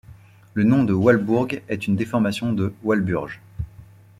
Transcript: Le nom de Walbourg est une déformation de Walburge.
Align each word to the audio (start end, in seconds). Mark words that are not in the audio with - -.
Le 0.55 0.63
nom 0.63 0.83
de 0.83 0.93
Walbourg 0.93 1.49
est 1.69 1.85
une 1.85 1.95
déformation 1.95 2.53
de 2.53 2.73
Walburge. 2.81 3.39